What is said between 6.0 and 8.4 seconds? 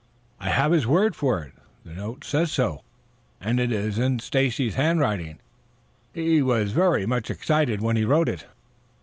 He was very much excited when he wrote